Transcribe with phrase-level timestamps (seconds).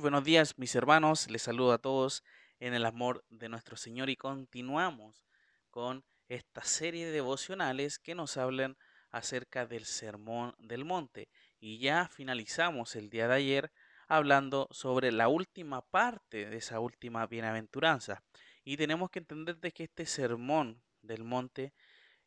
[0.00, 2.22] Buenos días mis hermanos, les saludo a todos
[2.60, 5.24] en el amor de nuestro Señor y continuamos
[5.70, 8.76] con esta serie de devocionales que nos hablan
[9.10, 11.30] acerca del Sermón del Monte
[11.60, 13.72] y ya finalizamos el día de ayer
[14.06, 18.22] hablando sobre la última parte de esa última bienaventuranza
[18.64, 21.72] y tenemos que entender de que este Sermón del Monte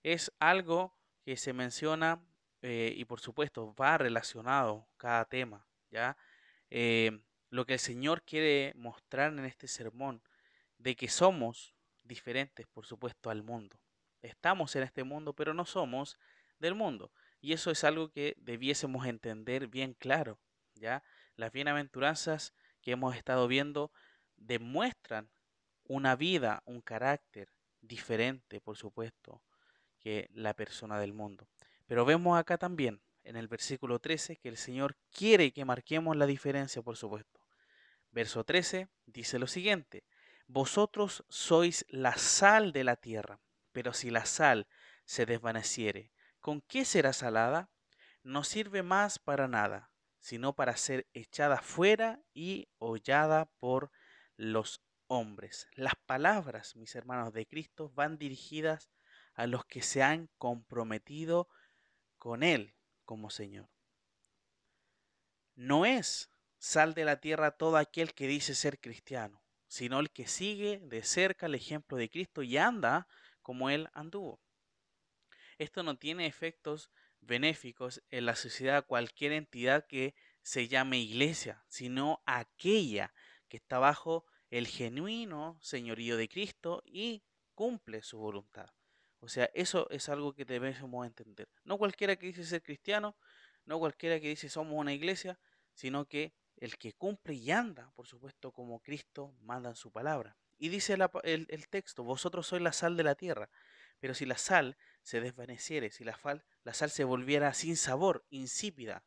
[0.02, 2.20] es algo que se menciona
[2.64, 6.18] eh, y por supuesto va relacionado cada tema, ¿ya?
[6.72, 10.22] Eh, lo que el Señor quiere mostrar en este sermón,
[10.78, 13.80] de que somos diferentes, por supuesto, al mundo.
[14.22, 16.18] Estamos en este mundo, pero no somos
[16.60, 17.12] del mundo.
[17.42, 20.40] Y eso es algo que debiésemos entender bien claro,
[20.76, 21.04] ¿ya?
[21.36, 23.92] Las bienaventuranzas que hemos estado viendo
[24.36, 25.30] demuestran
[25.84, 27.50] una vida, un carácter
[27.82, 29.42] diferente, por supuesto,
[30.00, 31.48] que la persona del mundo.
[31.88, 36.26] Pero vemos acá también, en el versículo 13, que el Señor quiere que marquemos la
[36.26, 37.39] diferencia, por supuesto.
[38.12, 40.06] Verso 13 dice lo siguiente,
[40.48, 43.40] vosotros sois la sal de la tierra,
[43.72, 44.68] pero si la sal
[45.06, 47.70] se desvaneciere, ¿con qué será salada?
[48.24, 53.92] No sirve más para nada, sino para ser echada fuera y hollada por
[54.36, 55.68] los hombres.
[55.74, 58.90] Las palabras, mis hermanos de Cristo, van dirigidas
[59.34, 61.48] a los que se han comprometido
[62.18, 63.70] con Él como Señor.
[65.56, 70.28] No es sal de la tierra todo aquel que dice ser cristiano, sino el que
[70.28, 73.08] sigue de cerca el ejemplo de Cristo y anda
[73.42, 74.40] como Él anduvo.
[75.58, 82.22] Esto no tiene efectos benéficos en la sociedad cualquier entidad que se llame iglesia, sino
[82.26, 83.14] aquella
[83.48, 87.24] que está bajo el genuino señorío de Cristo y
[87.56, 88.70] cumple su voluntad.
[89.20, 91.50] O sea, eso es algo que debemos entender.
[91.64, 93.18] No cualquiera que dice ser cristiano,
[93.66, 95.40] no cualquiera que dice somos una iglesia,
[95.74, 100.38] sino que el que cumple y anda, por supuesto, como Cristo manda en su palabra.
[100.58, 103.50] Y dice el, texto, vosotros sois la sal de la tierra,
[104.00, 106.20] pero si la sal se desvaneciere, si la,
[106.64, 109.06] la sal se volviera sin sabor, insípida,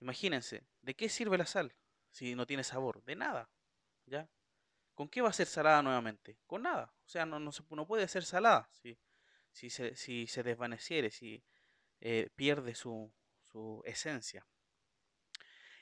[0.00, 1.74] imagínense, ¿de qué sirve la sal
[2.10, 3.02] si no tiene sabor?
[3.02, 3.50] De nada,
[4.06, 4.28] ¿ya?
[4.94, 6.38] ¿Con qué va a ser salada nuevamente?
[6.46, 8.96] Con nada, o sea, no, se, no puede ser salada si,
[9.50, 9.68] si,
[10.28, 11.42] se, desvaneciere, si
[12.00, 13.12] eh, pierde su
[13.84, 14.46] esencia.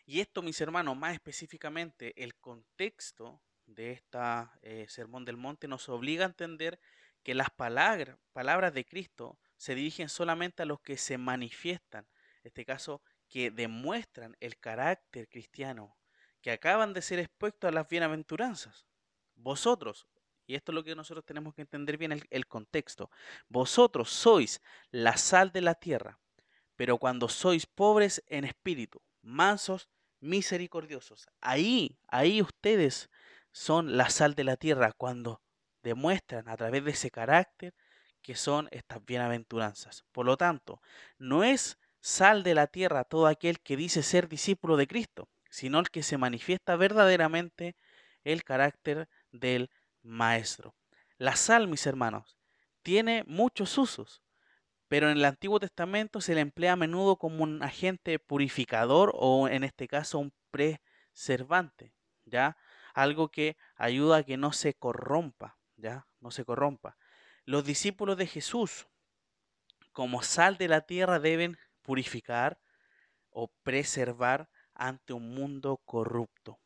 [0.07, 5.89] Y esto, mis hermanos, más específicamente, el contexto de esta eh, Sermón del Monte nos
[5.89, 6.79] obliga a entender
[7.25, 12.07] que las palabras, palabras de Cristo se dirigen solamente a los que se manifiestan,
[12.43, 15.97] en este caso, que demuestran el carácter cristiano,
[16.41, 18.87] que acaban de ser expuestos a las bienaventuranzas.
[19.35, 20.07] Vosotros,
[20.47, 23.11] y esto es lo que nosotros tenemos que entender bien el, el contexto,
[23.49, 24.63] vosotros sois
[24.93, 26.21] la sal de la tierra,
[26.77, 29.89] pero cuando sois pobres en espíritu, mansos
[30.21, 31.29] misericordiosos.
[31.41, 33.11] Ahí, ahí ustedes
[33.53, 35.41] son la sal de la tierra cuando
[35.83, 37.75] demuestran a través de ese carácter
[38.23, 40.05] que son estas bienaventuranzas.
[40.13, 40.83] Por lo tanto,
[41.19, 45.79] no es sal de la tierra todo aquel que dice ser discípulo de Cristo, sino
[45.79, 47.77] el que se manifiesta verdaderamente
[48.25, 49.71] el carácter del
[50.03, 50.75] Maestro.
[51.19, 52.37] La sal, mis hermanos,
[52.83, 54.23] tiene muchos usos
[54.89, 59.49] pero en el Antiguo Testamento se le emplea a menudo como un agente purificador o
[59.49, 61.93] en este caso un preservante,
[62.25, 62.57] ¿ya?
[62.95, 66.07] Algo que ayuda a que no se corrompa, ¿ya?
[66.21, 66.97] No se corrompa.
[67.45, 68.87] Los discípulos de Jesús,
[69.93, 72.61] como sal de la tierra, deben purificar
[73.31, 76.61] o preservar ante un mundo corrupto,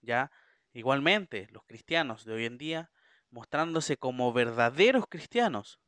[0.00, 0.30] ¿ya?
[0.72, 2.90] Igualmente, los cristianos de hoy en día,
[3.30, 5.80] mostrándose como verdaderos cristianos,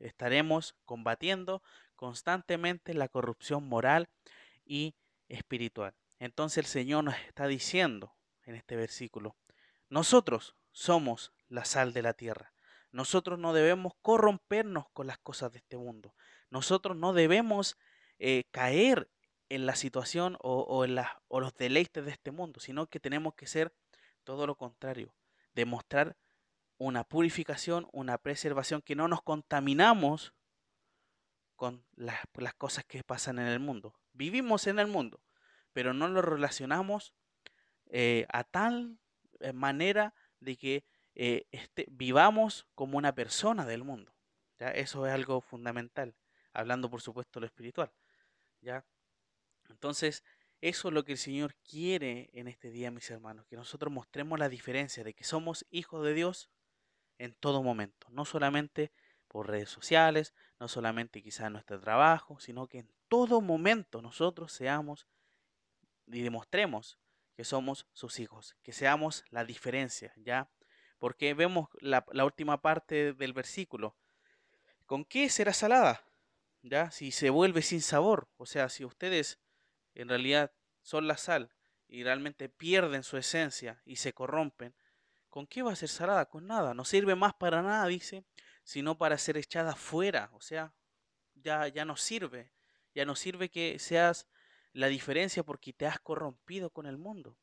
[0.00, 1.62] estaremos combatiendo
[1.96, 4.08] constantemente la corrupción moral
[4.64, 4.94] y
[5.28, 5.94] espiritual.
[6.18, 8.14] Entonces el Señor nos está diciendo
[8.44, 9.36] en este versículo,
[9.88, 12.52] nosotros somos la sal de la tierra.
[12.90, 16.14] Nosotros no debemos corrompernos con las cosas de este mundo.
[16.50, 17.76] Nosotros no debemos
[18.18, 19.10] eh, caer
[19.48, 23.46] en la situación o, en o los deleites de este mundo, sino que tenemos que
[23.46, 23.72] ser
[24.24, 25.14] todo lo contrario,
[25.54, 26.16] demostrar
[26.78, 30.32] una purificación, una preservación, que no nos contaminamos
[31.56, 32.24] con las,
[32.56, 33.94] cosas que pasan en el mundo.
[34.12, 35.20] Vivimos en el mundo,
[35.72, 37.12] pero no lo relacionamos
[37.86, 38.98] eh, a tal
[39.40, 40.84] eh, manera de que
[41.16, 44.14] eh, este, vivamos como una persona del mundo.
[44.58, 44.70] ¿ya?
[44.70, 46.14] Eso es algo fundamental,
[46.52, 47.92] hablando por supuesto lo espiritual.
[48.60, 48.84] ¿ya?
[49.68, 50.22] Entonces,
[50.60, 54.38] eso es lo que el Señor quiere en este día, mis hermanos, que nosotros mostremos
[54.38, 56.50] la diferencia de que somos hijos de Dios
[57.18, 58.92] en todo momento, no solamente
[59.28, 64.52] por redes sociales, no solamente quizás en nuestro trabajo, sino que en todo momento nosotros
[64.52, 65.06] seamos
[66.06, 66.98] y demostremos
[67.34, 70.50] que somos sus hijos, que seamos la diferencia, ¿ya?
[70.98, 73.96] Porque vemos la, la última parte del versículo.
[74.86, 76.04] ¿Con qué será salada?
[76.62, 76.90] ¿Ya?
[76.90, 79.38] Si se vuelve sin sabor, o sea, si ustedes
[79.94, 81.52] en realidad son la sal
[81.86, 84.74] y realmente pierden su esencia y se corrompen,
[85.38, 86.26] ¿con qué va a ser salada?
[86.26, 88.24] Con nada, no sirve más para nada, dice,
[88.64, 90.74] sino para ser echada fuera, o sea,
[91.36, 92.50] ya, ya no sirve,
[92.92, 94.26] ya no sirve que seas
[94.72, 97.38] la diferencia porque te has corrompido con el mundo.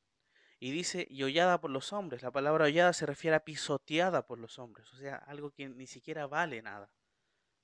[0.59, 2.21] Y dice, y hollada por los hombres.
[2.21, 5.88] La palabra hollada se refiere a pisoteada por los hombres, o sea, algo que ni
[5.88, 6.91] siquiera vale nada.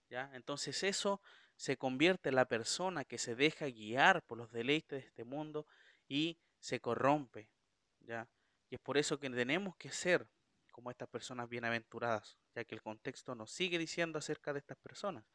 [0.10, 0.32] ¿ya?
[0.34, 1.22] Entonces eso
[1.58, 5.68] se convierte en la persona que se deja guiar por los deleites de este mundo
[6.08, 7.50] y se corrompe.
[8.00, 8.30] ¿ya?
[8.72, 10.26] Y es por eso que tenemos que ser
[10.72, 15.26] como estas personas bienaventuradas, ya que el contexto nos sigue diciendo acerca de estas personas.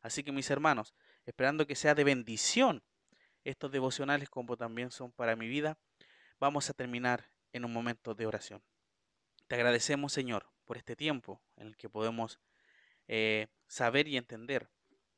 [0.00, 0.94] Así que mis hermanos,
[1.26, 2.82] esperando que sea de bendición
[3.44, 5.78] estos devocionales como también son para mi vida,
[6.40, 8.62] vamos a terminar en un momento de oración.
[9.46, 12.40] Te agradecemos, Señor, por este tiempo en el que podemos
[13.08, 14.70] eh, saber y entender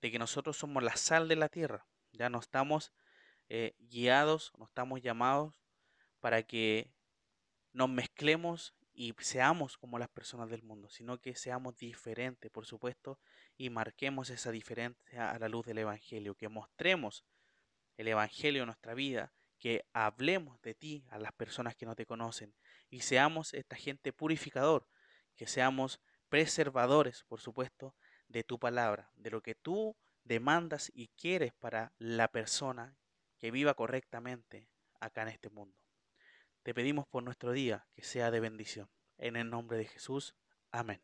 [0.02, 1.86] de que nosotros somos la sal de la tierra.
[2.10, 2.92] Ya no estamos
[3.48, 5.62] eh, guiados, no estamos llamados
[6.18, 6.97] para que
[7.78, 13.20] nos mezclemos y seamos como las personas del mundo, sino que seamos diferentes, por supuesto,
[13.56, 17.24] y marquemos esa diferencia a la luz del Evangelio, que mostremos
[17.96, 22.04] el Evangelio en nuestra vida, que hablemos de ti a las personas que no te
[22.04, 22.52] conocen
[22.90, 24.88] y seamos esta gente purificador,
[25.36, 27.94] que seamos preservadores, por supuesto,
[28.26, 32.98] de tu palabra, de lo que tú demandas y quieres para la persona
[33.36, 35.87] que viva correctamente acá en este mundo.
[36.68, 38.90] Te pedimos por nuestro día que sea de bendición.
[39.16, 40.36] En el nombre de Jesús.
[40.70, 41.00] Amén.